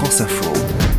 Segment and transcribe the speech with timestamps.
[0.00, 0.89] France Info.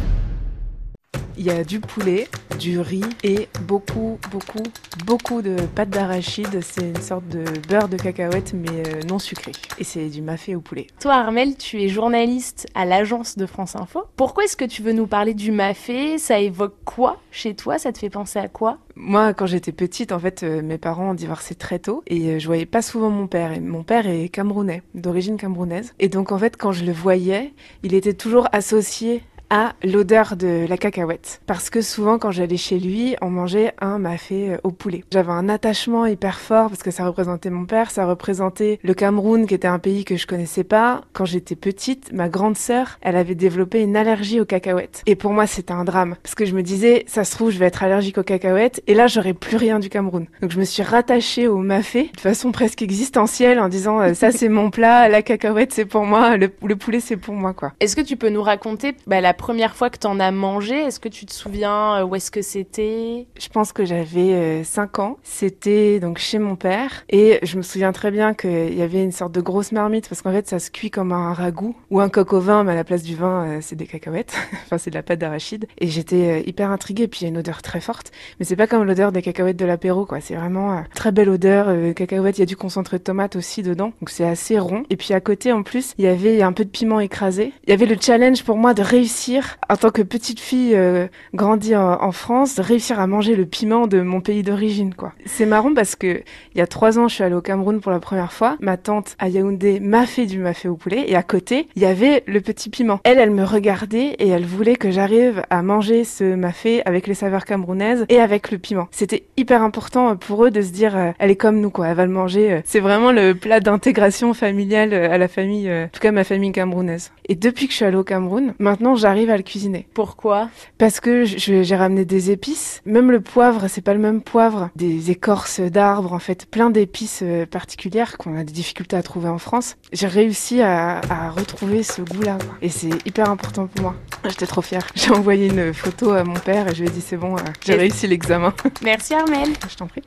[1.44, 2.28] Il y a du poulet,
[2.60, 4.62] du riz et beaucoup, beaucoup,
[5.08, 6.62] beaucoup de pâte d'arachide.
[6.62, 9.52] C'est une sorte de beurre de cacahuète mais euh, non sucré.
[9.80, 10.86] Et c'est du mafé au poulet.
[11.00, 14.04] Toi, Armel, tu es journaliste à l'agence de France Info.
[14.18, 16.20] Pourquoi est-ce que tu veux nous parler du mafé?
[16.20, 17.80] Ça évoque quoi chez toi?
[17.80, 18.78] Ça te fait penser à quoi?
[18.96, 22.38] Moi, quand j'étais petite, en fait, euh, mes parents ont divorcé très tôt et euh,
[22.38, 23.52] je voyais pas souvent mon père.
[23.52, 25.96] Et mon père est camerounais, d'origine camerounaise.
[25.98, 27.52] Et donc, en fait, quand je le voyais,
[27.82, 31.42] il était toujours associé à l'odeur de la cacahuète.
[31.46, 35.04] Parce que souvent, quand j'allais chez lui, on mangeait un mafé euh, au poulet.
[35.12, 39.46] J'avais un attachement hyper fort parce que ça représentait mon père, ça représentait le Cameroun,
[39.46, 41.02] qui était un pays que je connaissais pas.
[41.12, 45.04] Quand j'étais petite, ma grande sœur, elle avait développé une allergie aux cacahuètes.
[45.06, 46.16] Et pour moi, c'était un drame.
[46.24, 48.82] Parce que je me disais, ça se trouve, je vais être allergique aux cacahuètes.
[48.88, 50.28] Et là, j'aurais plus rien du Cameroun.
[50.42, 54.32] Donc, je me suis rattachée au mafé de façon presque existentielle en disant, euh, ça,
[54.32, 57.74] c'est mon plat, la cacahuète, c'est pour moi, le, poulet, c'est pour moi, quoi.
[57.82, 60.76] Est-ce que tu peux nous raconter bah, la première fois que tu en as mangé
[60.76, 63.26] Est-ce que tu te souviens euh, où est-ce que c'était?
[63.40, 65.18] Je pense que j'avais 5 euh, ans.
[65.24, 67.04] C'était donc chez mon père.
[67.10, 70.22] Et je me souviens très bien qu'il y avait une sorte de grosse marmite parce
[70.22, 72.76] qu'en fait, ça se cuit comme un ragoût ou un coq au vin, mais à
[72.76, 74.36] la place du vin, euh, c'est des cacahuètes.
[74.66, 75.66] enfin, c'est de la pâte d'arachide.
[75.80, 77.08] Et j'étais hyper intriguée.
[77.08, 78.12] Puis il y a une odeur très forte.
[78.40, 80.22] Mais c'est pas comme l'odeur des cacahuètes de l'apéro, quoi.
[80.22, 81.96] C'est vraiment très belle odeur.
[81.96, 83.92] cacahuètes, il y a du concentré de tomate aussi dedans.
[84.02, 84.84] Donc c'est assez rond.
[84.92, 87.54] Et puis à côté, en plus, il y avait un peu de piment écrasé.
[87.66, 89.31] Il y avait le challenge pour moi de réussir
[89.70, 94.02] en tant que petite fille euh, grandie en, France, réussir à manger le piment de
[94.02, 95.14] mon pays d'origine, quoi.
[95.26, 96.22] C'est marrant parce que
[96.54, 98.58] il y a trois ans, je suis allée au Cameroun pour la première fois.
[98.60, 101.86] Ma tante à Yaoundé m'a fait du mafé au poulet et à côté, il y
[101.86, 103.00] avait le petit piment.
[103.04, 107.14] Elle, elle me regardait et elle voulait que j'arrive à manger ce mafé avec les
[107.14, 108.88] saveurs camerounaises et avec le piment.
[108.92, 111.88] C'était hyper important pour eux de se dire, euh, elle est comme nous, quoi.
[111.88, 112.52] Elle va le manger.
[112.52, 112.62] Euh.
[112.66, 117.12] C'est vraiment le plat d'intégration familiale à la famille, en tout cas ma famille camerounaise.
[117.28, 119.88] Et depuis que je suis allée au Cameroun, maintenant j'arrive à le cuisiner.
[119.94, 120.50] Pourquoi?
[120.78, 122.82] Parce que j'ai ramené des épices.
[122.86, 124.70] Même le poivre, c'est pas le même poivre.
[124.76, 129.30] Des écorces d'arbres, en fait, plein d'épices euh, particulières qu'on a des difficultés à trouver
[129.30, 129.78] en France.
[129.92, 132.38] J'ai réussi à, retrouver ce goût-là.
[132.62, 133.96] Et c'est hyper important pour moi.
[134.26, 134.88] J'étais trop fière.
[134.96, 137.42] J'ai envoyé une photo à mon père et je lui ai dit c'est bon, euh,
[137.66, 138.54] j'ai réussi l'examen.
[138.84, 139.50] Merci Armel.
[139.70, 140.04] Je t'en prie.